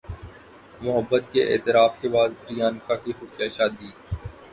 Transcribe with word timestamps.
محبت 0.81 1.23
کے 1.33 1.43
اعتراف 1.53 1.99
کے 2.01 2.09
بعد 2.09 2.29
پریانکا 2.41 2.95
کی 2.95 3.11
خفیہ 3.19 3.49
شادی 3.49 3.91